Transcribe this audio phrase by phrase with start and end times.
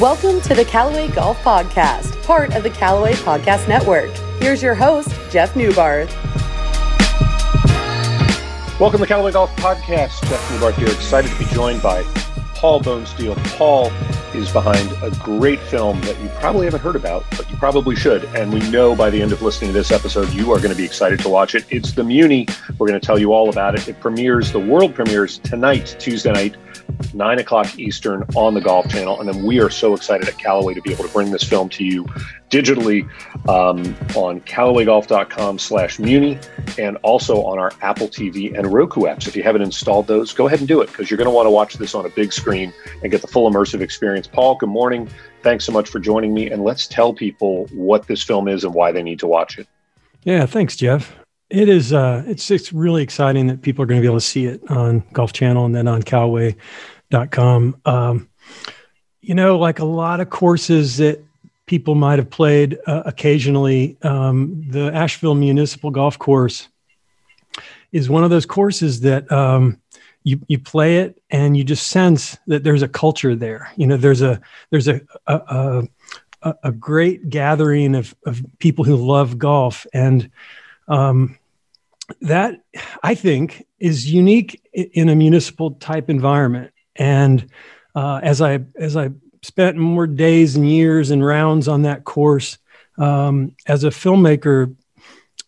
[0.00, 4.10] Welcome to the Callaway Golf Podcast, part of the Callaway Podcast Network.
[4.42, 6.14] Here's your host, Jeff Neubarth.
[8.78, 10.20] Welcome to Callaway Golf Podcast.
[10.28, 12.02] Jeff Neubarth here, excited to be joined by
[12.56, 13.42] Paul Bonesteel.
[13.56, 13.90] Paul
[14.34, 18.26] is behind a great film that you probably haven't heard about, but you probably should.
[18.36, 20.76] And we know by the end of listening to this episode, you are going to
[20.76, 21.64] be excited to watch it.
[21.70, 22.46] It's The Muni.
[22.76, 23.88] We're going to tell you all about it.
[23.88, 26.56] It premieres, the world premieres tonight, Tuesday night,
[27.14, 29.20] 9 o'clock Eastern on the Golf Channel.
[29.20, 31.68] And then we are so excited at Callaway to be able to bring this film
[31.70, 32.04] to you
[32.50, 33.02] digitally
[33.48, 33.78] um,
[34.14, 36.38] on callawaygolf.com slash Muni
[36.78, 39.26] and also on our Apple TV and Roku apps.
[39.26, 41.46] If you haven't installed those, go ahead and do it because you're going to want
[41.46, 42.72] to watch this on a big screen
[43.02, 44.26] and get the full immersive experience.
[44.26, 45.08] Paul, good morning.
[45.42, 46.50] Thanks so much for joining me.
[46.50, 49.66] And let's tell people what this film is and why they need to watch it.
[50.22, 51.16] Yeah, thanks, Jeff.
[51.48, 51.92] It is.
[51.92, 54.68] Uh, it's it's really exciting that people are going to be able to see it
[54.68, 57.80] on Golf Channel and then on Callaway.com.
[57.84, 58.28] Um,
[59.20, 61.22] you know, like a lot of courses that
[61.66, 66.68] people might have played uh, occasionally, um, the Asheville Municipal Golf Course
[67.92, 69.80] is one of those courses that um,
[70.24, 73.70] you you play it and you just sense that there's a culture there.
[73.76, 75.84] You know, there's a there's a a,
[76.42, 80.28] a, a great gathering of of people who love golf and
[80.88, 81.38] um,
[82.20, 82.60] that
[83.02, 86.72] I think is unique in a municipal type environment.
[86.94, 87.50] And
[87.94, 89.10] uh, as I as I
[89.42, 92.58] spent more days and years and rounds on that course,
[92.98, 94.74] um, as a filmmaker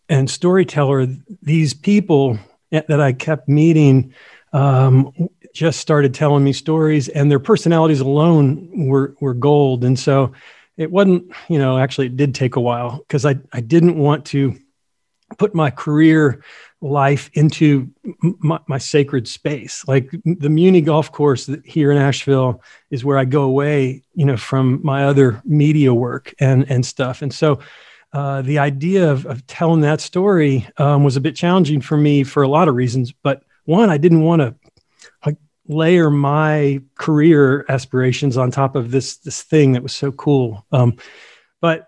[0.08, 1.06] and storyteller,
[1.42, 2.38] these people
[2.70, 4.14] that I kept meeting
[4.52, 5.12] um,
[5.54, 9.84] just started telling me stories, and their personalities alone were were gold.
[9.84, 10.32] And so
[10.76, 14.26] it wasn't, you know, actually it did take a while because I I didn't want
[14.26, 14.58] to
[15.38, 16.42] put my career
[16.80, 17.90] life into
[18.22, 19.84] my, my, sacred space.
[19.88, 24.36] Like the Muni golf course here in Asheville is where I go away, you know,
[24.36, 27.22] from my other media work and and stuff.
[27.22, 27.58] And so
[28.12, 32.22] uh, the idea of, of telling that story um, was a bit challenging for me
[32.22, 33.12] for a lot of reasons.
[33.12, 34.54] But one, I didn't want to
[35.68, 40.66] layer my career aspirations on top of this this thing that was so cool.
[40.72, 40.96] Um,
[41.60, 41.87] but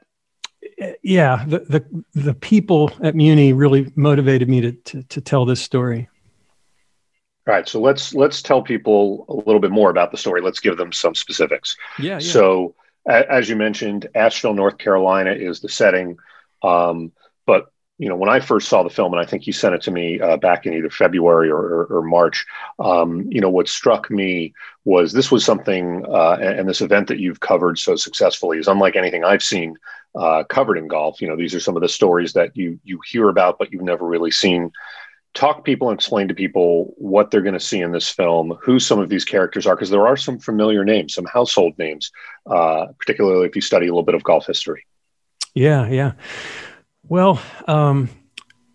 [1.03, 5.61] yeah, the, the, the people at Muni really motivated me to, to, to tell this
[5.61, 6.09] story.
[7.47, 10.41] All right, so let's let's tell people a little bit more about the story.
[10.41, 11.77] Let's give them some specifics.
[11.99, 12.13] Yeah.
[12.13, 12.19] yeah.
[12.19, 12.75] So,
[13.09, 16.19] a, as you mentioned, Asheville, North Carolina is the setting.
[16.63, 17.13] Um,
[18.00, 19.91] you know, when I first saw the film, and I think you sent it to
[19.91, 22.47] me uh, back in either February or, or, or March,
[22.78, 24.55] um, you know, what struck me
[24.87, 28.97] was this was something, uh, and, this event that you've covered so successfully is unlike
[28.97, 29.77] anything I've seen
[30.15, 31.21] uh, covered in golf.
[31.21, 33.83] You know, these are some of the stories that you you hear about, but you've
[33.83, 34.72] never really seen.
[35.34, 38.81] Talk people and explain to people what they're going to see in this film, who
[38.81, 42.10] some of these characters are, because there are some familiar names, some household names,
[42.47, 44.87] uh, particularly if you study a little bit of golf history.
[45.55, 46.12] Yeah, yeah.
[47.10, 48.09] Well, um,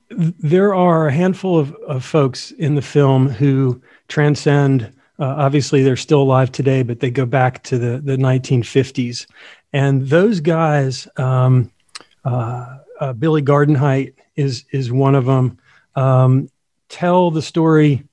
[0.10, 4.92] there are a handful of, of folks in the film who transcend.
[5.18, 9.26] Uh, obviously, they're still alive today, but they go back to the, the 1950s.
[9.72, 11.72] And those guys, um,
[12.26, 15.58] uh, uh, Billy Gardenhite is is one of them.
[15.96, 16.50] Um,
[16.90, 18.04] tell the story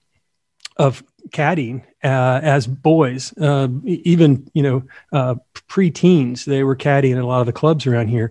[0.77, 5.35] of caddying uh, as boys, uh, even you know uh,
[5.67, 6.45] pre-teens.
[6.45, 8.31] They were caddying at a lot of the clubs around here.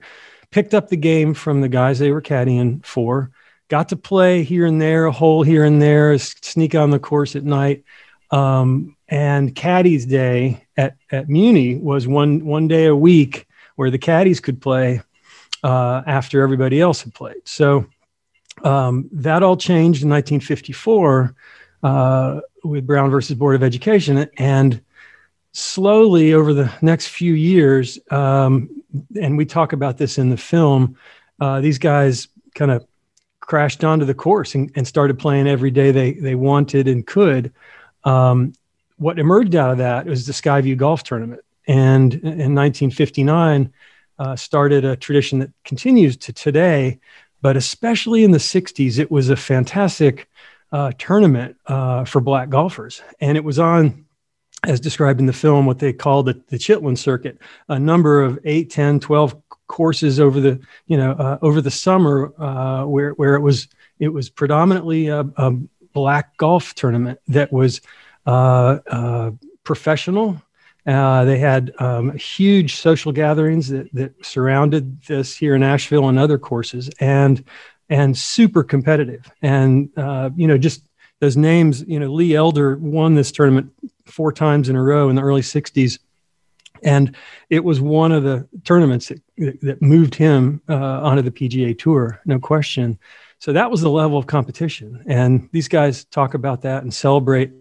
[0.51, 3.31] Picked up the game from the guys they were caddying for.
[3.69, 7.35] Got to play here and there, a hole here and there, sneak on the course
[7.35, 7.83] at night.
[8.31, 13.97] Um, and Caddy's Day at, at Muni was one one day a week where the
[13.97, 15.01] caddies could play
[15.63, 17.41] uh, after everybody else had played.
[17.45, 17.85] So
[18.63, 21.35] um, that all changed in 1954
[21.83, 24.81] uh, with Brown versus Board of Education, and
[25.53, 28.80] slowly over the next few years, um,
[29.19, 30.97] and we talk about this in the film,
[31.39, 32.85] uh, these guys kind of
[33.39, 37.51] crashed onto the course and, and, started playing every day they they wanted and could.
[38.03, 38.53] Um,
[38.97, 43.73] what emerged out of that was the Skyview Golf Tournament, and in 1959
[44.19, 46.99] uh, started a tradition that continues to today.
[47.41, 50.29] But especially in the 60s, it was a fantastic
[50.71, 54.05] uh, tournament uh, for black golfers, and it was on
[54.63, 58.39] as described in the film, what they called the, the Chitlin circuit, a number of
[58.43, 59.35] 8, 10, 12
[59.67, 63.67] courses over the, you know, uh, over the summer uh, where, where it was,
[63.99, 65.51] it was predominantly a, a
[65.93, 67.81] black golf tournament that was
[68.25, 69.31] uh, uh,
[69.63, 70.41] professional.
[70.85, 76.17] Uh, they had um, huge social gatherings that, that surrounded this here in Asheville and
[76.17, 77.43] other courses, and
[77.89, 79.31] and super competitive.
[79.41, 80.83] And uh, you know, just
[81.21, 81.81] those names.
[81.87, 83.71] You know, Lee Elder won this tournament
[84.05, 85.99] four times in a row in the early '60s.
[86.83, 87.15] And
[87.49, 89.21] it was one of the tournaments that,
[89.61, 92.97] that moved him uh, onto the PGA Tour, no question.
[93.37, 95.03] So that was the level of competition.
[95.07, 97.51] And these guys talk about that and celebrate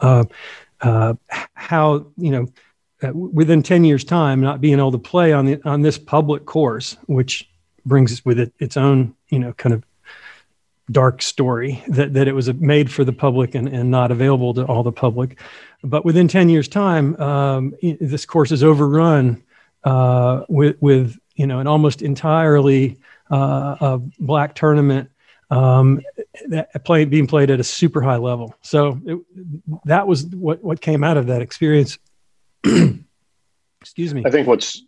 [0.00, 0.24] uh,
[0.80, 1.14] uh,
[1.54, 2.46] how, you know,
[3.02, 6.46] uh, within 10 years time, not being able to play on the, on this public
[6.46, 7.48] course, which
[7.86, 9.84] brings with it its own, you know, kind of
[10.90, 14.64] dark story that, that it was made for the public and, and not available to
[14.64, 15.38] all the public.
[15.82, 19.42] But within 10 years time, um, this course is overrun
[19.84, 22.98] uh, with, with, you know, an almost entirely
[23.30, 25.10] uh, a black tournament
[25.50, 26.00] um,
[26.48, 28.54] that play, being played at a super high level.
[28.62, 29.18] So it,
[29.84, 31.98] that was what, what came out of that experience.
[33.80, 34.22] Excuse me.
[34.26, 34.82] I think what's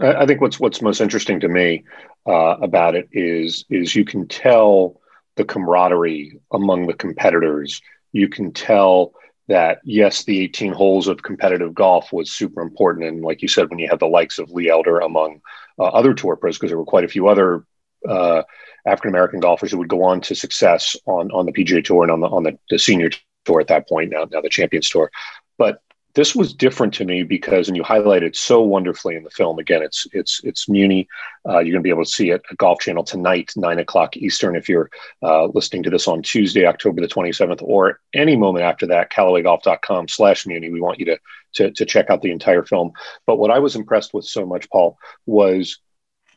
[0.00, 1.84] I think what's what's most interesting to me
[2.26, 5.00] uh, about it is is you can tell
[5.36, 7.80] the camaraderie among the competitors.
[8.12, 9.14] You can tell
[9.48, 13.68] that yes, the 18 holes of competitive golf was super important, and like you said,
[13.70, 15.40] when you had the likes of Lee Elder among
[15.78, 17.64] uh, other tour pros, because there were quite a few other
[18.08, 18.42] uh,
[18.86, 22.12] African American golfers who would go on to success on on the PGA Tour and
[22.12, 23.10] on the on the, the senior
[23.44, 24.10] tour at that point.
[24.10, 25.10] Now now the Champions Tour,
[25.58, 25.82] but
[26.14, 29.58] this was different to me because, and you highlight it so wonderfully in the film.
[29.58, 31.08] Again, it's it's it's Muni.
[31.48, 34.16] Uh, you're going to be able to see it at Golf Channel tonight, nine o'clock
[34.16, 34.54] Eastern.
[34.54, 34.90] If you're
[35.22, 40.46] uh, listening to this on Tuesday, October the 27th, or any moment after that, CallawayGolf.com/slash
[40.46, 40.70] Muni.
[40.70, 41.18] We want you to,
[41.54, 42.92] to to check out the entire film.
[43.26, 45.78] But what I was impressed with so much, Paul, was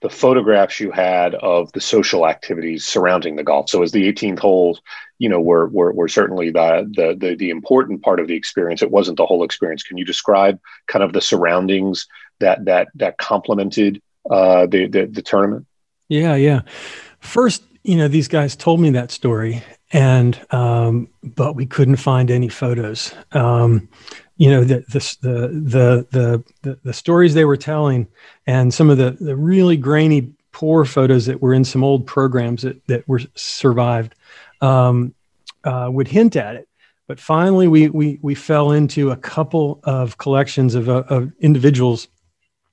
[0.02, 3.70] the photographs you had of the social activities surrounding the golf.
[3.70, 4.80] So as the 18th hole,
[5.20, 8.82] you know, were, were, were certainly the, the, the, the, important part of the experience.
[8.82, 9.84] It wasn't the whole experience.
[9.84, 12.08] Can you describe kind of the surroundings
[12.40, 15.66] that, that, that complemented uh, the, the, the tournament?
[16.10, 16.36] Yeah.
[16.36, 16.62] Yeah.
[17.20, 22.30] First, you know, these guys told me that story and, um, but we couldn't find
[22.30, 23.14] any photos.
[23.32, 23.88] Um,
[24.38, 28.08] you know the the the the the, the stories they were telling
[28.48, 32.62] and some of the the really grainy poor photos that were in some old programs
[32.62, 34.16] that that were survived
[34.62, 35.14] um,
[35.64, 36.68] uh, would hint at it.
[37.08, 42.08] But finally we we we fell into a couple of collections of, uh, of individuals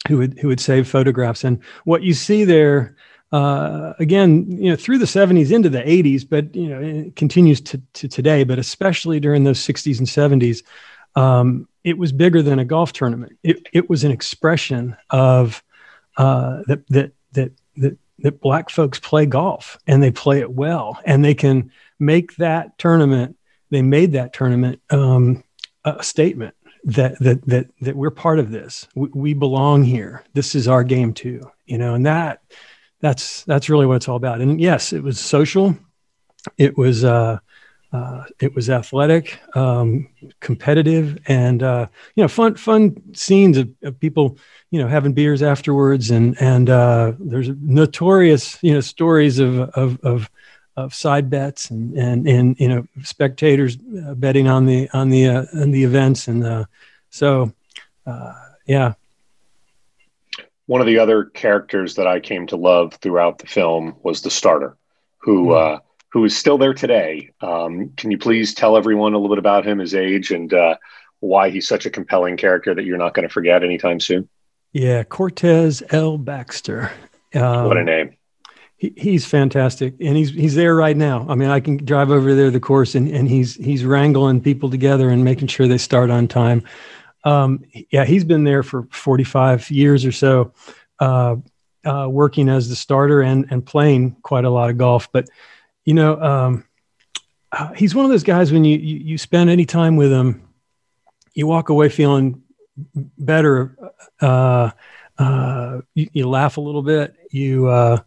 [0.08, 1.44] who would who would save photographs.
[1.44, 2.96] And what you see there
[3.32, 7.62] uh, again, you know, through the 70s into the 80s, but you know, it continues
[7.62, 10.62] to, to today, but especially during those 60s and 70s,
[11.14, 13.38] um, it was bigger than a golf tournament.
[13.42, 15.62] It, it was an expression of
[16.16, 20.98] uh, that, that, that, that, that black folks play golf and they play it well
[21.04, 23.36] and they can make that tournament.
[23.70, 25.42] They made that tournament um,
[25.84, 26.54] a statement
[26.84, 28.86] that, that, that, that we're part of this.
[28.94, 30.24] We, we belong here.
[30.34, 32.42] This is our game too, you know, and that,
[33.00, 34.40] that's, that's really what it's all about.
[34.40, 35.76] And yes, it was social.
[36.58, 37.38] It was, uh,
[37.92, 40.08] uh, it was athletic, um,
[40.40, 44.38] competitive, and uh, you know, fun fun scenes of, of, people,
[44.70, 50.00] you know, having beers afterwards, and and uh, there's notorious, you know, stories of of
[50.04, 50.30] of,
[50.76, 55.26] of side bets and and and you know, spectators uh, betting on the on the
[55.26, 56.64] uh, on the events, and uh,
[57.10, 57.52] so
[58.66, 58.94] yeah.
[60.66, 64.30] One of the other characters that I came to love throughout the film was the
[64.30, 64.78] starter,
[65.18, 65.48] who.
[65.48, 67.30] Mm who is still there today.
[67.40, 70.76] Um, can you please tell everyone a little bit about him, his age, and uh,
[71.20, 74.28] why he's such a compelling character that you're not going to forget anytime soon?
[74.72, 76.18] Yeah, Cortez L.
[76.18, 76.92] Baxter.
[77.34, 78.16] Um, what a name!
[78.76, 81.24] He, he's fantastic, and he's he's there right now.
[81.30, 84.68] I mean, I can drive over there the course, and, and he's he's wrangling people
[84.68, 86.62] together and making sure they start on time.
[87.24, 90.52] Um, yeah, he's been there for 45 years or so,
[90.98, 91.36] uh,
[91.86, 95.28] uh, working as the starter and and playing quite a lot of golf, but
[95.84, 96.64] you know, um,
[97.50, 100.48] uh, he's one of those guys when you, you, you spend any time with him,
[101.34, 102.42] you walk away feeling
[102.94, 103.76] better.
[104.20, 104.70] Uh,
[105.18, 107.14] uh, you, you, laugh a little bit.
[107.30, 108.00] You uh,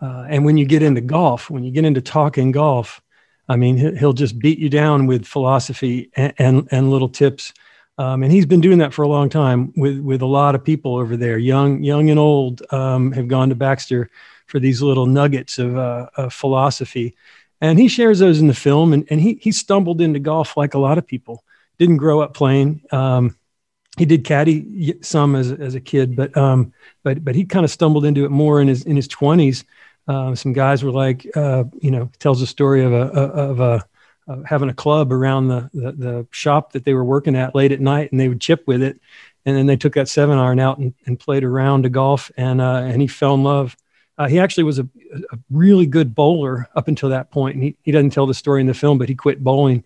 [0.00, 3.00] uh, and when you get into golf, when you get into talking golf,
[3.48, 7.52] I mean, he'll just beat you down with philosophy and and, and little tips.
[7.98, 10.64] Um, and he's been doing that for a long time with with a lot of
[10.64, 14.08] people over there, young young and old, um, have gone to Baxter
[14.52, 17.16] for these little nuggets of, uh, of philosophy.
[17.62, 18.92] And he shares those in the film.
[18.92, 21.42] And, and he, he stumbled into golf like a lot of people.
[21.78, 22.82] Didn't grow up playing.
[22.92, 23.34] Um,
[23.96, 27.70] he did caddy some as, as a kid, but um, but but he kind of
[27.70, 29.64] stumbled into it more in his in his twenties.
[30.06, 33.84] Uh, some guys were like, uh, you know, tells a story of a of a
[34.28, 37.72] of having a club around the, the, the shop that they were working at late
[37.72, 39.00] at night, and they would chip with it,
[39.44, 42.30] and then they took that seven iron out and, and played a round of golf,
[42.36, 43.76] and uh, and he fell in love
[44.22, 44.88] uh, he actually was a,
[45.32, 47.56] a, really good bowler up until that point.
[47.56, 49.82] And he, he doesn't tell the story in the film, but he quit bowling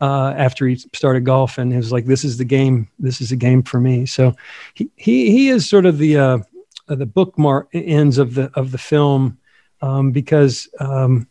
[0.00, 2.88] uh, after he started golf, and he was like, "This is the game.
[2.98, 4.36] This is a game for me." So
[4.74, 6.38] he he he is sort of the uh,
[6.86, 9.38] the bookmark ends of the of the film
[9.80, 11.26] um, because um,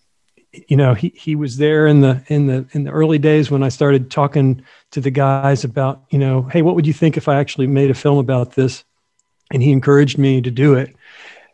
[0.52, 3.64] you know he he was there in the in the in the early days when
[3.64, 7.28] I started talking to the guys about you know, hey, what would you think if
[7.28, 8.84] I actually made a film about this?
[9.52, 10.97] And he encouraged me to do it.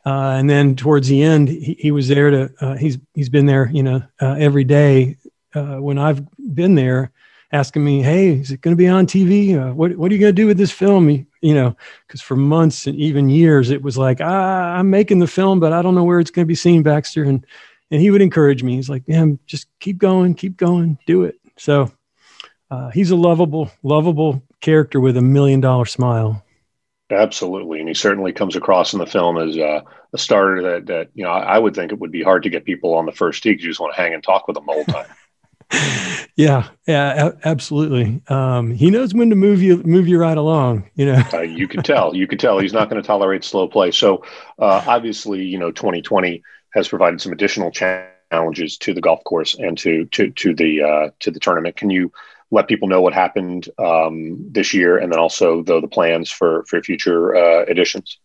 [0.05, 2.53] Uh, and then towards the end, he, he was there to.
[2.59, 5.17] Uh, he's he's been there, you know, uh, every day
[5.55, 7.11] uh, when I've been there,
[7.53, 9.55] asking me, "Hey, is it going to be on TV?
[9.55, 11.09] Uh, what What are you going to do with this film?"
[11.41, 15.27] You know, because for months and even years, it was like, ah, "I'm making the
[15.27, 17.45] film, but I don't know where it's going to be seen, Baxter." And
[17.91, 18.75] and he would encourage me.
[18.75, 21.91] He's like, "Man, just keep going, keep going, do it." So
[22.71, 26.42] uh, he's a lovable, lovable character with a million dollar smile.
[27.13, 29.81] Absolutely, and he certainly comes across in the film as uh,
[30.13, 32.49] a starter that that you know I, I, would think it would be hard to
[32.49, 34.55] get people on the first tee because you just want to hang and talk with
[34.55, 35.05] them the whole time.
[36.35, 38.21] yeah, yeah, a- absolutely.
[38.27, 40.89] Um, he knows when to move you move you right along.
[40.95, 42.15] You know, uh, you can tell.
[42.15, 43.91] You can tell he's not going to tolerate slow play.
[43.91, 44.23] So
[44.59, 46.41] uh, obviously, you know, 2020
[46.73, 51.09] has provided some additional challenges to the golf course and to to to the uh,
[51.19, 51.75] to the tournament.
[51.75, 52.11] Can you
[52.53, 56.63] let people know what happened um, this year, and then also the the plans for
[56.65, 58.19] for future uh, editions.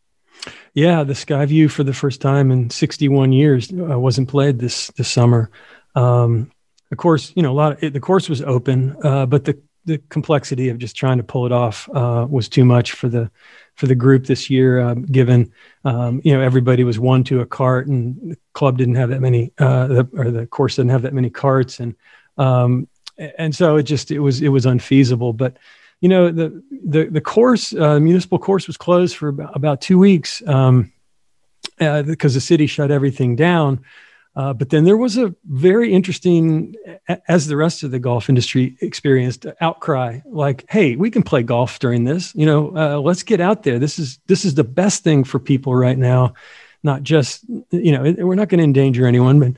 [0.75, 5.09] Yeah, the Skyview for the first time in 61 years uh, wasn't played this this
[5.09, 5.51] summer.
[5.95, 6.53] Um,
[6.93, 7.73] of course, you know a lot.
[7.73, 11.25] Of, it, the course was open, uh, but the the complexity of just trying to
[11.25, 13.31] pull it off uh, was too much for the
[13.75, 14.81] for the group this year.
[14.81, 15.53] Uh, given
[15.85, 19.21] um, you know everybody was one to a cart, and the club didn't have that
[19.21, 21.95] many, uh, the, or the course didn't have that many carts, and
[22.37, 22.87] um,
[23.19, 25.33] and so it just it was it was unfeasible.
[25.33, 25.57] But
[26.01, 29.99] you know the the the course uh, municipal course was closed for about, about two
[29.99, 30.93] weeks um,
[31.81, 33.81] uh, because the city shut everything down.
[34.37, 36.73] Uh, but then there was a very interesting,
[37.27, 41.81] as the rest of the golf industry experienced, outcry like, "Hey, we can play golf
[41.81, 42.33] during this.
[42.37, 43.81] You know, uh, let's get out there.
[43.81, 46.35] This is this is the best thing for people right now.
[46.85, 49.55] Not just you know, we're not going to endanger anyone, but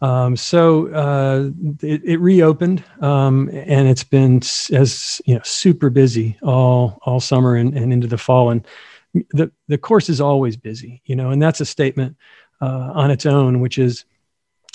[0.00, 1.50] um, so uh,
[1.82, 4.36] it, it, reopened, um, and it's been
[4.72, 8.50] as you know super busy all all summer and, and into the fall.
[8.50, 8.66] And
[9.30, 12.16] the the course is always busy, you know, and that's a statement
[12.60, 14.04] uh, on its own, which is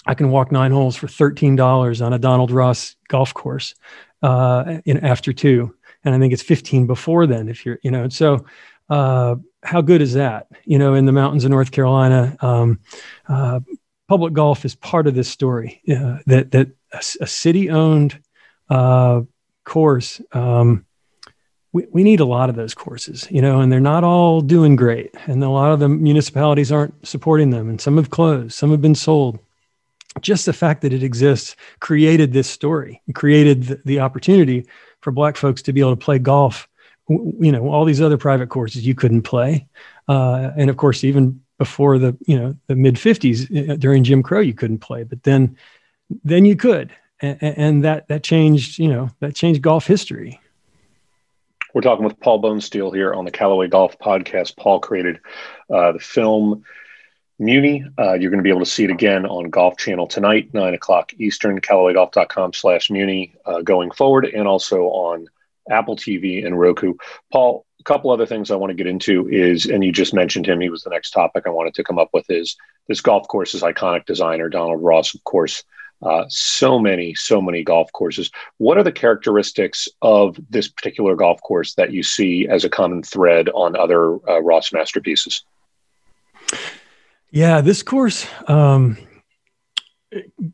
[0.06, 3.76] I can walk nine holes for thirteen dollars on a Donald Ross golf course
[4.24, 7.50] uh, in after two, and I think it's fifteen before then.
[7.50, 8.46] If you're, you know, so
[8.90, 10.48] uh, how good is that?
[10.66, 12.80] You know, in the mountains of North Carolina, um,
[13.28, 13.60] uh,
[14.10, 15.82] public golf is part of this story.
[15.88, 18.20] Uh, that that a, a city-owned
[18.70, 19.22] uh,
[19.64, 20.20] course.
[20.34, 20.86] Um,
[21.72, 24.76] we, we need a lot of those courses, you know, and they're not all doing
[24.76, 25.16] great.
[25.28, 28.82] And a lot of the municipalities aren't supporting them, and some have closed, some have
[28.82, 29.38] been sold.
[30.22, 34.66] Just the fact that it exists created this story, created the, the opportunity
[35.02, 36.68] for Black folks to be able to play golf.
[37.08, 39.68] You know, all these other private courses you couldn't play,
[40.08, 44.24] uh, and of course, even before the you know the mid 50s uh, during Jim
[44.24, 45.56] Crow you couldn't play but then
[46.24, 46.92] then you could.
[47.22, 50.40] And, and, that that changed you know that changed golf history.
[51.74, 54.58] We're talking with Paul Bonesteel here on the Callaway Golf Podcast.
[54.58, 55.20] Paul created
[55.70, 56.64] uh, the film
[57.38, 57.86] Muni.
[57.98, 60.74] Uh, you're going to be able to see it again on Golf Channel tonight 9
[60.74, 65.28] o'clock Eastern CallawayGolf.com slash Muni uh, going forward and also on
[65.70, 66.96] Apple TV and Roku.
[67.32, 70.46] Paul a couple other things I want to get into is, and you just mentioned
[70.46, 70.60] him.
[70.60, 72.30] He was the next topic I wanted to come up with.
[72.30, 72.58] Is
[72.88, 75.64] this golf course's iconic designer, Donald Ross, of course.
[76.02, 78.32] Uh, so many, so many golf courses.
[78.58, 83.04] What are the characteristics of this particular golf course that you see as a common
[83.04, 85.44] thread on other uh, Ross masterpieces?
[87.32, 88.98] Yeah, this course, um,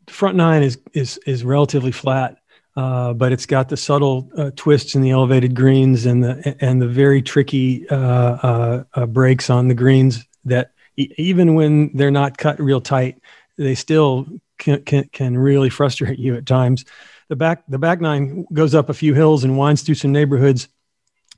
[0.08, 2.38] front nine is is is relatively flat.
[2.75, 6.82] Uh, but it's got the subtle uh, twists in the elevated greens and the and
[6.82, 12.12] the very tricky uh, uh, uh breaks on the greens that e- even when they're
[12.12, 13.17] not cut real tight,
[13.58, 14.27] they still
[14.58, 16.84] can, can, can really frustrate you at times.
[17.29, 20.67] The back the back nine goes up a few hills and winds through some neighborhoods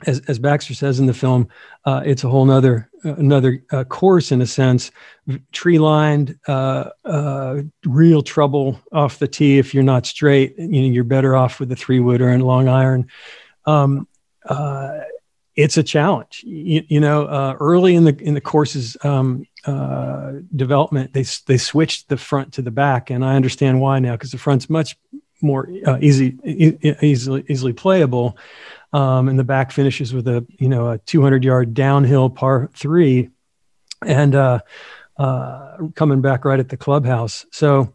[0.05, 1.47] as, as Baxter says in the film,
[1.85, 4.91] uh, it's a whole nother uh, another uh, course in a sense,
[5.51, 10.57] tree lined, uh, uh, real trouble off the tee if you're not straight.
[10.57, 13.07] You know, you're better off with a three wood or a long iron.
[13.65, 14.07] Um,
[14.45, 14.99] uh,
[15.55, 16.43] it's a challenge.
[16.45, 19.45] You, you know, early in the in the course's um,
[20.55, 24.31] development, they they switched the front to the back, and I understand why now because
[24.31, 24.95] the front's much
[25.41, 25.67] more
[25.99, 28.37] easy e- easily easily playable
[28.93, 33.29] um, and the back finishes with a you know a 200 yard downhill par three,
[34.05, 34.59] and uh,
[35.17, 37.45] uh, coming back right at the clubhouse.
[37.51, 37.93] So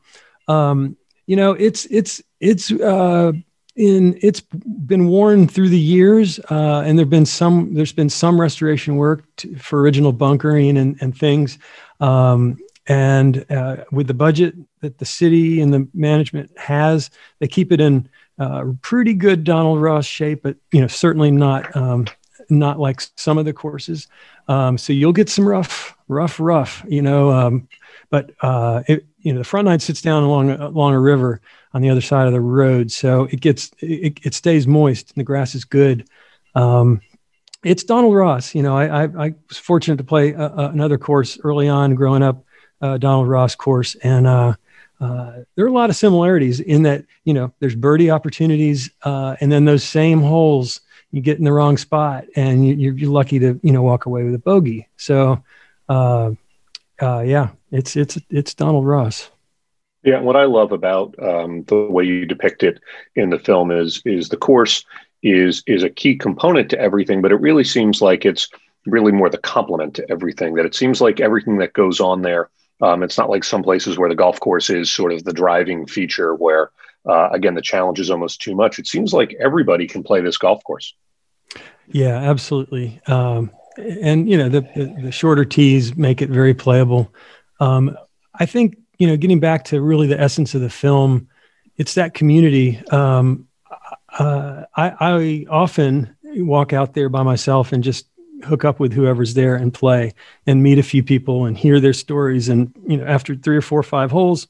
[0.49, 0.97] um,
[1.27, 3.33] you know it's it's it's uh,
[3.75, 8.41] in it's been worn through the years, uh, and there've been some there's been some
[8.41, 11.59] restoration work to, for original bunkering and, and things.
[12.01, 17.71] Um, and uh, with the budget that the city and the management has, they keep
[17.71, 18.09] it in
[18.39, 22.07] uh, pretty good Donald Ross shape, but you know certainly not um,
[22.49, 24.09] not like some of the courses.
[24.49, 26.85] Um, so you'll get some rough, rough, rough.
[26.89, 27.69] You know, um,
[28.11, 31.41] but uh, it, you know the front nine sits down along along a river
[31.75, 35.21] on the other side of the road, so it gets it, it stays moist and
[35.21, 36.09] the grass is good.
[36.55, 37.01] Um,
[37.65, 38.55] it's Donald Ross.
[38.55, 42.45] You know, I, I, I was fortunate to play another course early on growing up,
[42.81, 44.27] uh, Donald Ross course, and
[45.03, 49.35] uh, there are a lot of similarities in that you know there's birdie opportunities, uh,
[49.41, 50.81] and then those same holes
[51.11, 54.23] you get in the wrong spot, and you, are lucky to you know walk away
[54.23, 54.89] with a bogey.
[54.97, 55.43] So,
[55.89, 56.31] uh,
[57.01, 59.29] uh, yeah, it's it's it's Donald Ross.
[60.05, 62.81] Yeah, what I love about um, the way you depict it
[63.17, 64.85] in the film is is the course
[65.25, 68.49] is is a key component to everything, but it really seems like it's
[68.87, 70.55] really more the complement to everything.
[70.55, 72.51] That it seems like everything that goes on there.
[72.81, 75.87] Um, it's not like some places where the golf course is sort of the driving
[75.87, 76.71] feature, where
[77.09, 78.79] uh, again the challenge is almost too much.
[78.79, 80.95] It seems like everybody can play this golf course.
[81.89, 83.01] Yeah, absolutely.
[83.07, 87.13] Um, and you know the, the, the shorter tees make it very playable.
[87.61, 87.97] Um,
[88.35, 91.29] I think you know getting back to really the essence of the film,
[91.77, 92.83] it's that community.
[92.91, 93.49] Um,
[94.19, 98.07] uh, I, I often walk out there by myself and just
[98.45, 100.13] hook up with whoever's there and play
[100.47, 102.49] and meet a few people and hear their stories.
[102.49, 104.49] And, you know, after three or four or five holes,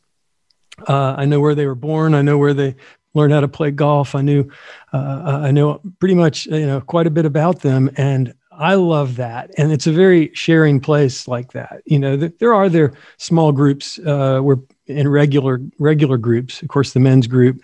[0.88, 2.14] uh, I know where they were born.
[2.14, 2.76] I know where they
[3.14, 4.14] learned how to play golf.
[4.14, 4.50] I knew,
[4.92, 7.90] uh, I know pretty much, you know, quite a bit about them.
[7.96, 9.50] And I love that.
[9.58, 11.82] And it's a very sharing place like that.
[11.84, 16.68] You know, th- there are their small groups, uh, where in regular, regular groups, of
[16.68, 17.62] course, the men's group,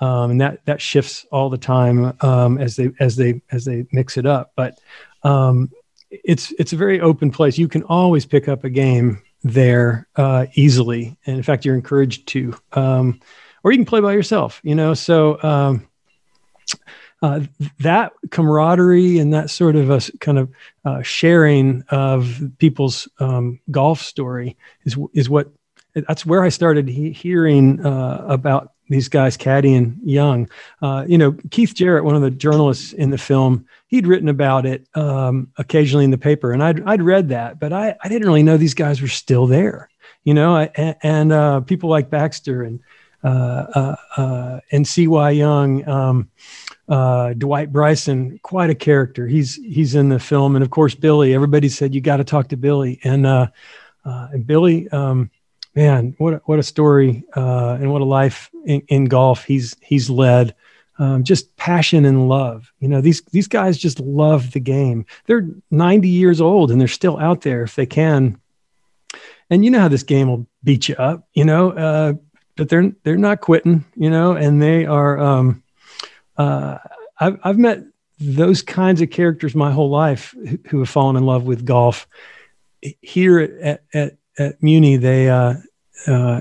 [0.00, 3.86] um, and that that shifts all the time um, as they as they as they
[3.92, 4.52] mix it up.
[4.56, 4.80] But
[5.22, 5.70] um,
[6.10, 7.58] it's it's a very open place.
[7.58, 12.28] You can always pick up a game there uh, easily, and in fact, you're encouraged
[12.28, 12.54] to.
[12.72, 13.20] Um,
[13.62, 14.94] or you can play by yourself, you know.
[14.94, 15.86] So um,
[17.22, 17.40] uh,
[17.80, 20.50] that camaraderie and that sort of a kind of
[20.84, 25.50] uh, sharing of people's um, golf story is is what
[25.94, 30.50] that's where I started he- hearing uh, about these guys, Caddy and Young.
[30.82, 34.66] Uh, you know, Keith Jarrett, one of the journalists in the film, he'd written about
[34.66, 38.26] it um, occasionally in the paper, and I'd I'd read that, but I I didn't
[38.26, 39.88] really know these guys were still there.
[40.24, 42.80] You know, I, and uh, people like Baxter and
[43.24, 43.26] uh,
[43.74, 45.30] uh, uh and C.Y.
[45.30, 45.88] Young.
[45.88, 46.30] Um,
[46.88, 49.28] uh, Dwight Bryson, quite a character.
[49.28, 51.32] He's he's in the film, and of course Billy.
[51.32, 55.30] Everybody said you got to talk to Billy, and and Billy, um,
[55.80, 60.10] man, what what a story uh, and what a life in, in golf he's he's
[60.10, 60.54] led.
[60.98, 62.70] Um, just passion and love.
[62.80, 65.06] You know, these these guys just love the game.
[65.24, 68.38] They're 90 years old and they're still out there if they can.
[69.48, 71.26] And you know how this game will beat you up.
[71.32, 72.12] You know, uh,
[72.56, 73.86] but they're they're not quitting.
[73.96, 75.18] You know, and they are.
[75.18, 75.62] Um,
[76.36, 76.76] uh,
[77.18, 77.84] I've I've met
[78.18, 82.06] those kinds of characters my whole life who, who have fallen in love with golf.
[83.00, 85.54] Here at, at at Muni, they uh,
[86.06, 86.40] uh,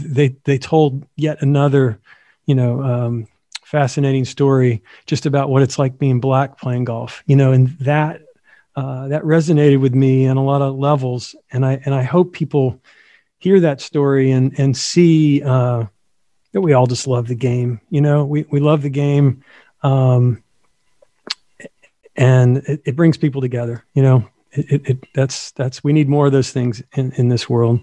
[0.00, 1.98] they they told yet another,
[2.46, 3.28] you know, um,
[3.62, 7.22] fascinating story just about what it's like being black playing golf.
[7.26, 8.22] You know, and that
[8.74, 12.32] uh, that resonated with me on a lot of levels, and I and I hope
[12.32, 12.80] people
[13.38, 15.84] hear that story and and see uh,
[16.52, 17.80] that we all just love the game.
[17.90, 19.44] You know, we we love the game.
[19.82, 20.42] Um,
[22.16, 26.26] and it, it brings people together, you know, it, it, that's that's we need more
[26.26, 27.80] of those things in, in this world.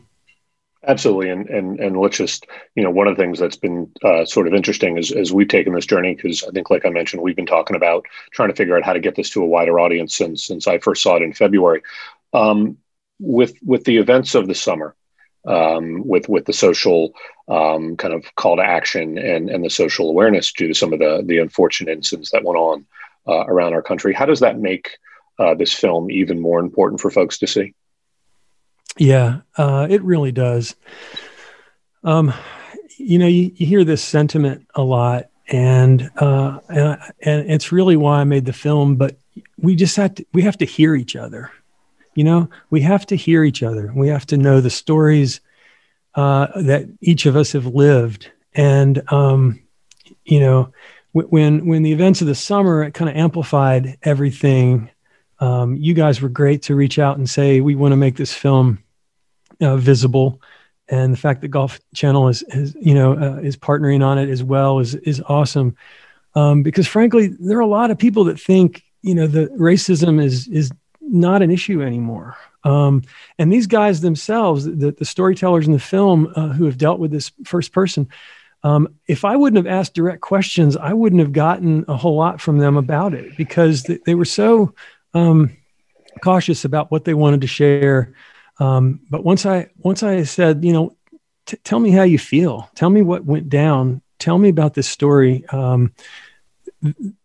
[0.85, 4.25] Absolutely, and and and let's just you know one of the things that's been uh,
[4.25, 7.21] sort of interesting is as we've taken this journey because I think like I mentioned
[7.21, 9.79] we've been talking about trying to figure out how to get this to a wider
[9.79, 11.81] audience since since I first saw it in February.
[12.33, 12.77] Um,
[13.19, 14.93] with with the events of the summer,
[15.47, 17.13] um, with with the social
[17.47, 20.99] um, kind of call to action and and the social awareness due to some of
[20.99, 22.85] the the unfortunate incidents that went on
[23.25, 24.89] uh, around our country, how does that make
[25.39, 27.73] uh, this film even more important for folks to see.
[28.97, 30.75] Yeah, uh, it really does.
[32.03, 32.33] Um,
[32.97, 37.95] you know, you, you, hear this sentiment a lot, and, uh, and and it's really
[37.95, 38.95] why I made the film.
[38.95, 39.17] But
[39.57, 41.51] we just have to we have to hear each other.
[42.15, 43.91] You know, we have to hear each other.
[43.95, 45.41] We have to know the stories
[46.13, 49.59] uh, that each of us have lived, and um,
[50.25, 50.71] you know,
[51.13, 54.89] when when the events of the summer it kind of amplified everything
[55.39, 58.33] um, you guys were great to reach out and say we want to make this
[58.33, 58.83] film
[59.61, 60.41] uh, visible
[60.89, 64.29] and the fact that Golf Channel is, is you know uh, is partnering on it
[64.29, 65.75] as well is is awesome.
[66.35, 70.23] Um, because frankly, there are a lot of people that think you know the racism
[70.23, 72.37] is is not an issue anymore.
[72.63, 73.03] Um,
[73.37, 77.11] and these guys themselves, the, the storytellers in the film uh, who have dealt with
[77.11, 78.07] this first person,
[78.63, 82.39] um, if I wouldn't have asked direct questions, I wouldn't have gotten a whole lot
[82.39, 84.73] from them about it because they, they were so
[85.13, 85.55] um,
[86.21, 88.13] cautious about what they wanted to share.
[88.59, 90.95] Um, but once I once I said, you know,
[91.45, 94.87] t- tell me how you feel, tell me what went down, tell me about this
[94.87, 95.45] story.
[95.49, 95.93] Um,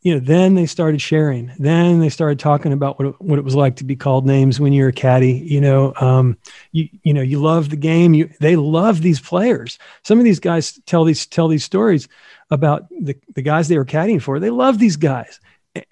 [0.02, 1.52] you know, then they started sharing.
[1.58, 4.60] Then they started talking about what it, what it was like to be called names
[4.60, 5.32] when you're a caddy.
[5.32, 6.38] You know, um,
[6.72, 8.14] you you know, you love the game.
[8.14, 9.78] You they love these players.
[10.04, 12.08] Some of these guys tell these tell these stories
[12.50, 14.38] about the the guys they were caddying for.
[14.38, 15.40] They love these guys,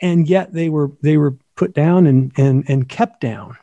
[0.01, 3.57] and yet they were they were put down and and and kept down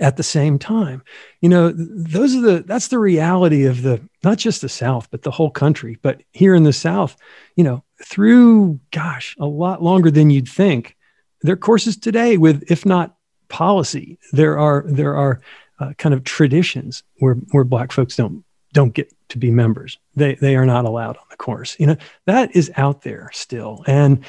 [0.00, 1.02] at the same time.
[1.40, 5.22] You know, those are the that's the reality of the not just the South, but
[5.22, 5.98] the whole country.
[6.02, 7.16] But here in the South,
[7.56, 10.96] you know, through gosh, a lot longer than you'd think,
[11.42, 13.16] there are courses today with, if not
[13.48, 15.40] policy, there are there are
[15.78, 19.98] uh, kind of traditions where where Black folks don't don't get to be members.
[20.16, 21.76] They they are not allowed on the course.
[21.78, 24.24] You know that is out there still, and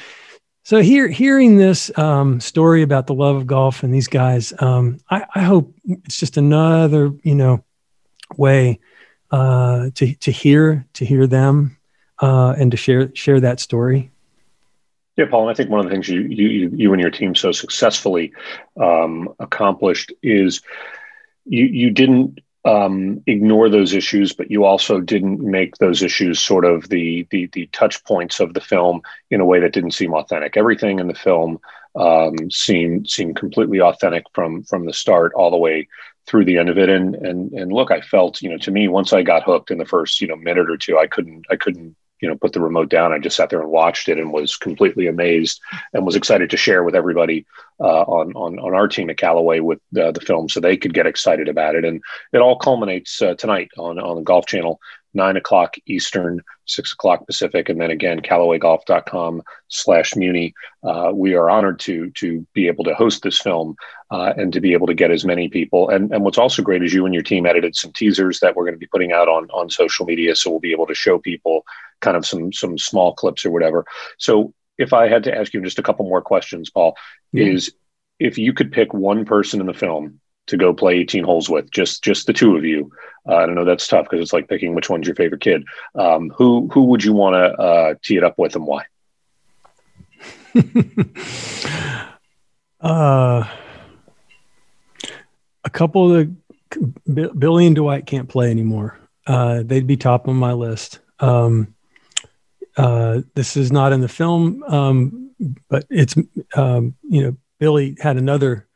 [0.64, 4.98] so here, hearing this um, story about the love of golf and these guys, um,
[5.10, 7.62] I, I, hope it's just another, you know,
[8.38, 8.80] way
[9.30, 11.76] uh, to to hear to hear them
[12.20, 14.10] uh, and to share share that story.
[15.18, 17.34] Yeah, Paul, and I think one of the things you you you and your team
[17.34, 18.32] so successfully
[18.80, 20.62] um, accomplished is
[21.44, 26.64] you you didn't um, ignore those issues, but you also didn't make those issues sort
[26.64, 30.14] of the, the the touch points of the film in a way that didn't seem
[30.14, 30.56] authentic.
[30.56, 31.60] Everything in the film
[31.94, 35.86] um, seemed seemed completely authentic from from the start all the way
[36.26, 36.88] through the end of it.
[36.88, 39.78] And and and look, I felt you know to me once I got hooked in
[39.78, 42.60] the first you know minute or two, I couldn't I couldn't you know put the
[42.60, 43.12] remote down.
[43.12, 45.60] I just sat there and watched it and was completely amazed
[45.92, 47.46] and was excited to share with everybody
[47.80, 50.94] uh, on, on on our team at callaway with uh, the film so they could
[50.94, 51.84] get excited about it.
[51.84, 54.80] And it all culminates uh, tonight on on the golf channel
[55.14, 60.54] nine o'clock Eastern, six o'clock Pacific, and then again, CallawayGolf.com slash Muni.
[60.82, 63.76] Uh, we are honored to to be able to host this film
[64.10, 65.88] uh, and to be able to get as many people.
[65.88, 68.64] And and what's also great is you and your team edited some teasers that we're
[68.64, 71.18] going to be putting out on on social media, so we'll be able to show
[71.18, 71.64] people
[72.00, 73.84] kind of some some small clips or whatever.
[74.18, 76.96] So if I had to ask you just a couple more questions, Paul,
[77.34, 77.56] mm-hmm.
[77.56, 77.72] is
[78.18, 81.70] if you could pick one person in the film to go play 18 holes with,
[81.70, 82.90] just just the two of you.
[83.28, 85.64] Uh, I don't know that's tough because it's like picking which one's your favorite kid.
[85.94, 88.84] Um, who who would you want to uh, tee it up with and why?
[92.80, 93.44] uh,
[95.64, 96.30] a couple of
[97.06, 98.98] the Billy and Dwight can't play anymore.
[99.26, 101.00] Uh, they'd be top on my list.
[101.20, 101.74] Um,
[102.76, 105.30] uh, this is not in the film, um,
[105.68, 106.14] but it's
[106.54, 108.66] um, you know Billy had another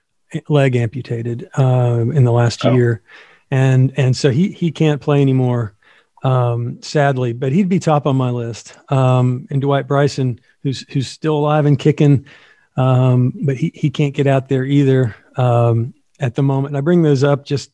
[0.48, 2.72] leg amputated uh, in the last oh.
[2.74, 3.02] year,
[3.50, 5.74] and and so he he can't play anymore,
[6.22, 7.32] um, sadly.
[7.32, 8.76] But he'd be top on my list.
[8.90, 12.26] Um, and Dwight Bryson, who's who's still alive and kicking,
[12.76, 16.72] um, but he he can't get out there either um, at the moment.
[16.72, 17.70] And I bring those up just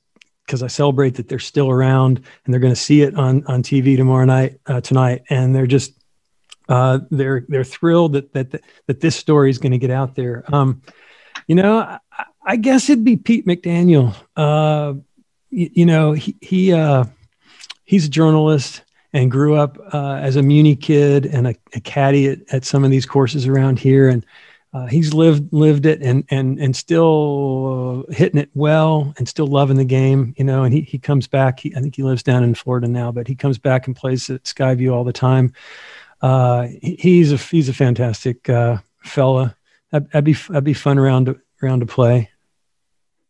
[0.47, 3.62] because I celebrate that they're still around and they're going to see it on on
[3.62, 5.93] TV tomorrow night uh, tonight, and they're just
[6.69, 10.45] uh, they're they're thrilled that that that this story is going to get out there.
[10.55, 10.83] Um,
[11.47, 11.99] you know,
[12.44, 14.14] I, guess it'd be Pete McDaniel.
[14.37, 14.94] Uh,
[15.50, 17.04] you, you, know, he, he uh,
[17.85, 22.28] he's a journalist and grew up uh, as a Muni kid and a, a caddy
[22.28, 24.26] at, at, some of these courses around here, and
[24.72, 29.76] uh, he's lived lived it and and and still hitting it well and still loving
[29.76, 30.35] the game.
[30.37, 31.61] You know, and he he comes back.
[31.61, 34.28] He, I think he lives down in Florida now, but he comes back and plays
[34.30, 35.52] at Skyview all the time.
[36.20, 39.54] Uh, he's a he's a fantastic uh, fella
[39.90, 42.30] that'd, be that'd be fun around around to play.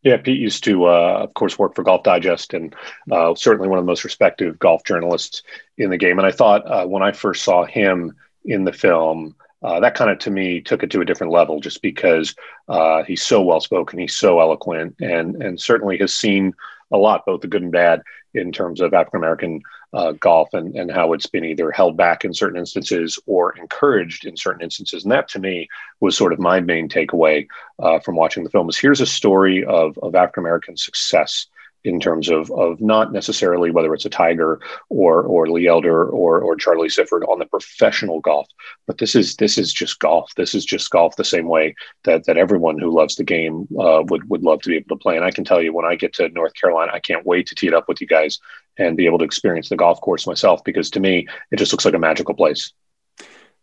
[0.04, 2.74] Yeah, Pete used to, uh, of course, work for Golf Digest and
[3.10, 5.42] uh, certainly one of the most respected golf journalists
[5.78, 6.18] in the game.
[6.18, 8.14] And I thought uh, when I first saw him
[8.44, 11.58] in the film, uh, that kind of to me took it to a different level
[11.58, 12.34] just because
[12.68, 16.52] uh, he's so well spoken, he's so eloquent, and and certainly has seen
[16.92, 18.02] a lot, both the good and bad,
[18.34, 19.62] in terms of African American
[19.94, 24.26] uh, golf and, and how it's been either held back in certain instances or encouraged
[24.26, 25.04] in certain instances.
[25.04, 25.68] And that to me
[26.00, 27.46] was sort of my main takeaway
[27.78, 31.46] uh, from watching the film is here's a story of, of African American success
[31.84, 36.40] in terms of of not necessarily whether it's a Tiger or or Lee Elder or
[36.40, 38.48] or Charlie Sifford on the professional golf,
[38.86, 40.34] but this is this is just golf.
[40.36, 44.02] This is just golf the same way that that everyone who loves the game uh,
[44.08, 45.16] would would love to be able to play.
[45.16, 47.54] And I can tell you, when I get to North Carolina, I can't wait to
[47.54, 48.38] tee it up with you guys
[48.78, 51.84] and be able to experience the golf course myself because to me, it just looks
[51.84, 52.72] like a magical place.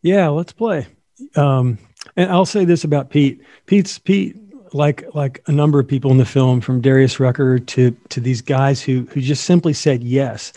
[0.02, 0.88] Yeah, let's play.
[1.36, 1.78] Um,
[2.16, 3.42] and I'll say this about Pete.
[3.66, 4.36] Pete's Pete
[4.74, 8.42] like like a number of people in the film, from Darius Rucker to to these
[8.42, 10.54] guys who who just simply said yes.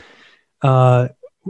[0.62, 1.08] Uh,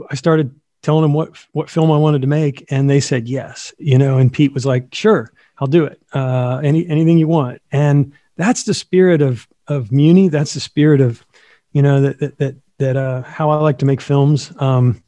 [0.09, 3.73] I started telling them what what film I wanted to make, and they said yes.
[3.77, 6.01] You know, and Pete was like, "Sure, I'll do it.
[6.13, 10.29] Uh, any anything you want." And that's the spirit of of Muni.
[10.29, 11.25] That's the spirit of
[11.71, 14.51] you know that that that, that uh, how I like to make films.
[14.59, 15.01] Um,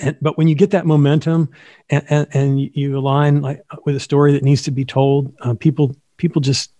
[0.00, 1.48] and, but when you get that momentum
[1.88, 5.54] and, and, and, you align like with a story that needs to be told, uh,
[5.54, 6.72] people people just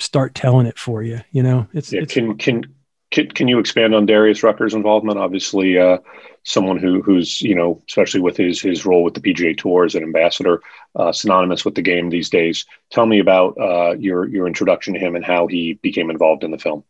[0.00, 1.20] start telling it for you.
[1.30, 2.64] You know, it's, yeah, it's can, can,
[3.10, 5.18] can, can you expand on Darius Rucker's involvement?
[5.18, 5.98] Obviously, uh,
[6.42, 9.94] someone who, who's, you know, especially with his, his role with the PGA Tour as
[9.94, 10.62] an ambassador,
[10.96, 12.66] uh, synonymous with the game these days.
[12.90, 16.50] Tell me about uh, your, your introduction to him and how he became involved in
[16.50, 16.84] the film.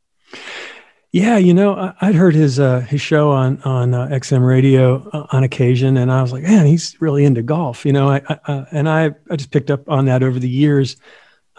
[1.12, 5.26] Yeah, you know, I'd heard his uh, his show on on uh, XM radio uh,
[5.32, 7.84] on occasion, and I was like, man, he's really into golf.
[7.84, 10.48] You know, I, I uh, and I I just picked up on that over the
[10.48, 10.96] years.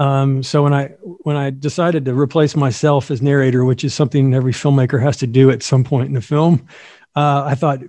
[0.02, 0.88] Um, so when I
[1.22, 5.28] when I decided to replace myself as narrator, which is something every filmmaker has to
[5.28, 6.68] do at some point in the film,
[7.16, 7.82] uh, I thought,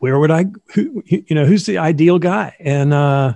[0.00, 2.56] where would I, who, you know, who's the ideal guy?
[2.58, 3.34] And uh,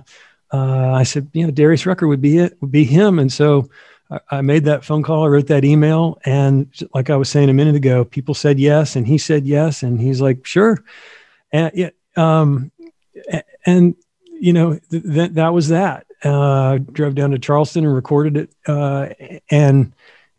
[0.51, 3.17] uh, I said, you know, Darius Rucker would be it, would be him.
[3.17, 3.69] And so
[4.11, 7.49] I, I, made that phone call, I wrote that email, and like I was saying
[7.49, 10.83] a minute ago, people said yes, and he said yes, and he's like, sure,
[11.53, 12.73] and yeah, um,
[13.65, 13.95] and
[14.27, 18.49] you know, th- th- that was that uh, drove down to Charleston and recorded it.
[18.67, 19.09] Uh,
[19.51, 19.93] and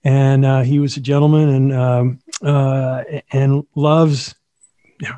[0.04, 4.34] and uh, he was a gentleman and um, uh, and loves,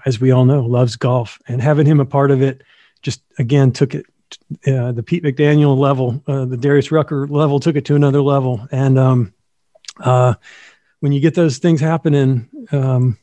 [0.07, 1.39] as we all know, loves golf.
[1.49, 2.63] And having him a part of it,
[3.03, 4.07] just again took it
[4.67, 8.67] uh, the Pete McDaniel level, uh, the Darius Rucker level, took it to another level.
[8.71, 9.33] And um,
[11.01, 13.17] when you get those things happening, um,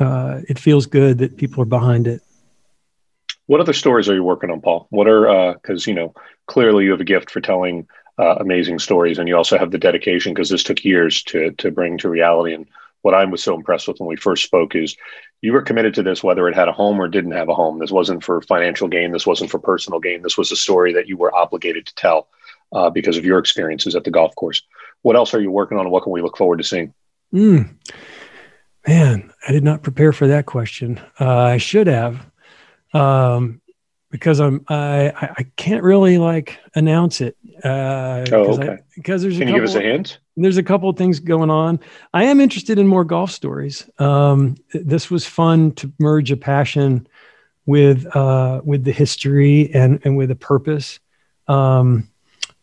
[0.00, 2.22] it feels good that people are behind it.
[3.48, 4.86] What other stories are you working on, Paul?
[4.90, 6.14] What are because you know
[6.46, 9.78] clearly you have a gift for telling uh, amazing stories, and you also have the
[9.78, 12.54] dedication because this took years to to bring to reality.
[12.54, 12.66] And
[13.02, 14.96] what I was so impressed with when we first spoke is
[15.40, 17.78] you were committed to this whether it had a home or didn't have a home.
[17.78, 19.12] This wasn't for financial gain.
[19.12, 20.20] This wasn't for personal gain.
[20.20, 22.28] This was a story that you were obligated to tell
[22.72, 24.60] uh, because of your experiences at the golf course.
[25.02, 25.88] What else are you working on?
[25.90, 26.92] What can we look forward to seeing?
[27.32, 27.74] Mm.
[28.86, 31.00] Man, I did not prepare for that question.
[31.18, 32.26] Uh, I should have.
[32.94, 33.60] Um,
[34.10, 37.36] because I'm I I can't really like announce it.
[37.62, 38.68] Uh, oh, okay.
[38.68, 40.18] I, because there's can you give us a hint?
[40.36, 41.80] There's a couple of things going on.
[42.14, 43.88] I am interested in more golf stories.
[43.98, 47.06] Um, this was fun to merge a passion
[47.66, 51.00] with uh, with the history and and with a purpose.
[51.48, 52.08] Um,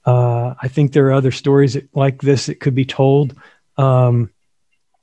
[0.06, 3.36] uh, I think there are other stories that, like this that could be told.
[3.78, 4.32] Um,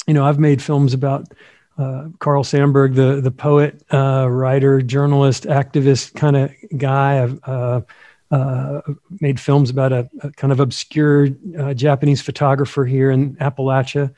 [0.07, 1.33] you know, I've made films about
[1.79, 7.23] uh, Carl Sandburg, the the poet, uh, writer, journalist, activist kind of guy.
[7.23, 7.81] I've uh,
[8.31, 8.81] uh,
[9.21, 14.13] made films about a, a kind of obscure uh, Japanese photographer here in Appalachia.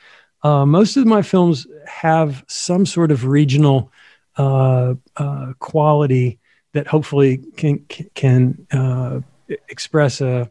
[0.44, 3.90] most of my films have some sort of regional
[5.58, 6.38] quality
[6.72, 8.66] that hopefully can can
[9.68, 10.50] express a,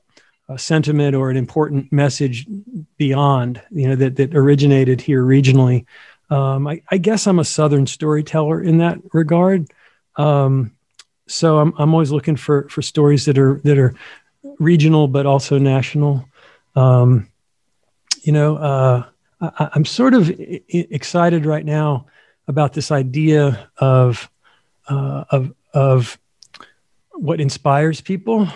[0.50, 2.48] a sentiment or an important message
[2.98, 5.86] beyond you know that that originated here regionally
[6.34, 9.72] um, I, I, guess I'm a Southern storyteller in that regard.
[10.16, 10.72] Um,
[11.28, 13.94] so I'm, I'm always looking for, for stories that are, that are
[14.60, 16.28] regional, but also national.
[16.76, 17.30] Um,
[18.24, 19.04] you know, uh,
[19.42, 22.08] I, am sort of I- excited right now
[22.48, 24.28] about this idea of,
[24.88, 26.18] uh, of, of
[27.12, 28.48] what inspires people,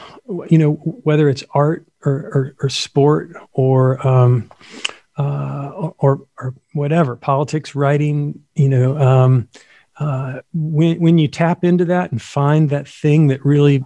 [0.50, 4.50] you know, whether it's art or, or, or sport or, um,
[5.18, 8.44] uh, or, or whatever politics, writing.
[8.56, 9.50] You know, um,
[10.00, 13.84] uh, when when you tap into that and find that thing that really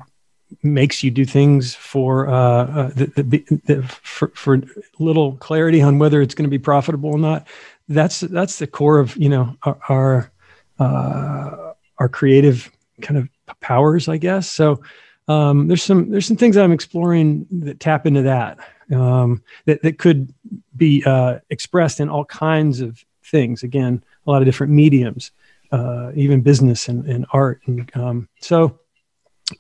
[0.64, 4.62] makes you do things for uh, the, the, the, for, for
[5.00, 7.48] little clarity on whether it's going to be profitable or not.
[7.88, 10.32] That's that's the core of you know our our,
[10.80, 14.50] uh, our creative kind of powers, I guess.
[14.50, 14.82] So
[15.28, 18.60] um, there's some there's some things I'm exploring that tap into that
[18.94, 20.34] um, that, that could
[20.76, 23.64] be uh, expressed in all kinds of things.
[23.64, 25.32] Again, a lot of different mediums,
[25.72, 27.62] uh, even business and, and art.
[27.66, 28.80] And um, so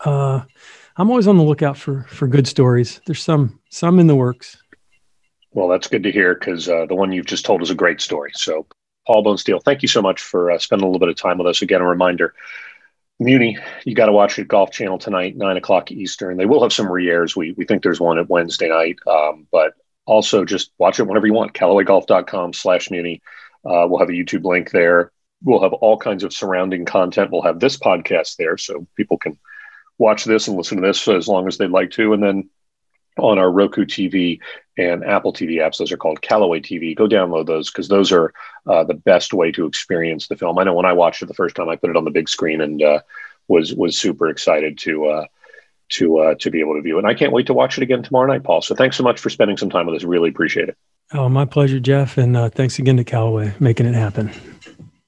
[0.01, 0.41] uh,
[0.97, 3.01] I'm always on the lookout for for good stories.
[3.05, 4.57] There's some some in the works.
[5.53, 7.99] Well, that's good to hear because uh, the one you've just told is a great
[7.99, 8.31] story.
[8.33, 8.65] So
[9.05, 11.47] Paul Bonesteel, thank you so much for uh, spending a little bit of time with
[11.47, 11.61] us.
[11.61, 12.33] Again, a reminder
[13.21, 16.37] Muni, you got to watch it Golf Channel tonight, nine o'clock Eastern.
[16.37, 17.35] They will have some re-airs.
[17.35, 19.73] We we think there's one at Wednesday night, um, but
[20.07, 21.53] also just watch it whenever you want.
[21.53, 23.21] CallawayGolf.com slash Muni.
[23.63, 25.11] Uh, we'll have a YouTube link there.
[25.43, 27.29] We'll have all kinds of surrounding content.
[27.31, 29.37] We'll have this podcast there, so people can
[29.99, 32.13] watch this and listen to this as long as they'd like to.
[32.13, 32.49] And then
[33.17, 34.39] on our Roku TV
[34.77, 35.77] and Apple TV apps.
[35.77, 36.95] Those are called Callaway TV.
[36.95, 38.33] Go download those because those are
[38.67, 40.57] uh, the best way to experience the film.
[40.57, 42.29] I know when I watched it the first time, I put it on the big
[42.29, 42.99] screen and uh,
[43.47, 45.25] was was super excited to uh,
[45.89, 46.99] to uh, to be able to view it.
[46.99, 48.61] And I can't wait to watch it again tomorrow night, Paul.
[48.61, 50.03] So thanks so much for spending some time with us.
[50.03, 50.77] Really appreciate it.
[51.13, 52.17] Oh, my pleasure, Jeff.
[52.17, 54.31] And uh, thanks again to Callaway making it happen.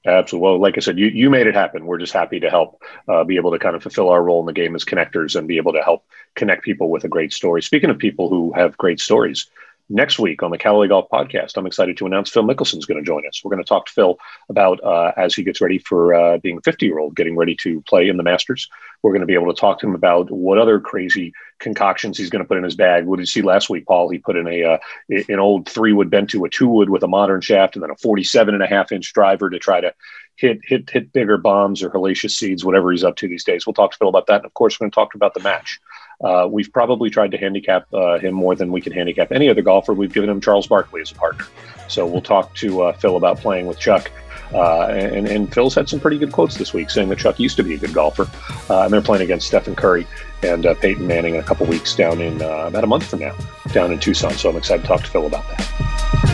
[0.06, 0.44] Absolutely.
[0.44, 1.86] Well, like I said, you, you made it happen.
[1.86, 4.46] We're just happy to help uh, be able to kind of fulfill our role in
[4.46, 7.62] the game as connectors and be able to help connect people with a great story.
[7.62, 9.46] Speaking of people who have great stories,
[9.88, 13.02] next week on the Callaway Golf Podcast, I'm excited to announce Phil Mickelson is going
[13.02, 13.42] to join us.
[13.44, 14.18] We're going to talk to Phil
[14.48, 17.54] about uh, as he gets ready for uh, being a 50 year old, getting ready
[17.62, 18.68] to play in the Masters.
[19.02, 22.30] We're going to be able to talk to him about what other crazy concoctions he's
[22.30, 23.04] going to put in his bag.
[23.04, 24.08] What did you see last week, Paul?
[24.08, 27.02] He put in a uh, an old three wood bent to a two wood with
[27.02, 29.94] a modern shaft and then a 47 and a half inch driver to try to
[30.36, 33.66] hit hit hit bigger bombs or hellacious seeds, whatever he's up to these days.
[33.66, 34.36] We'll talk to Phil about that.
[34.36, 35.80] And of course, we're going to talk about the match.
[36.22, 39.62] Uh, we've probably tried to handicap uh, him more than we can handicap any other
[39.62, 39.92] golfer.
[39.92, 41.44] We've given him Charles Barkley as a partner.
[41.88, 44.10] So we'll talk to uh, Phil about playing with Chuck.
[44.52, 47.56] Uh, and, and, Phil's had some pretty good quotes this week saying that Chuck used
[47.56, 48.28] to be a good golfer.
[48.70, 50.06] Uh, and they're playing against Stephen Curry
[50.42, 53.34] and uh, Peyton Manning in a couple weeks down in about a month from now,
[53.72, 54.32] down in Tucson.
[54.32, 56.33] So I'm excited to talk to Phil about that.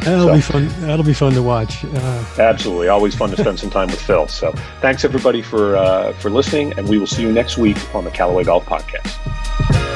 [0.00, 0.68] That'll so, be fun.
[0.80, 1.84] That'll be fun to watch.
[1.84, 4.28] Uh, absolutely, always fun to spend some time with Phil.
[4.28, 8.04] So, thanks everybody for uh, for listening, and we will see you next week on
[8.04, 9.87] the Callaway Golf Podcast.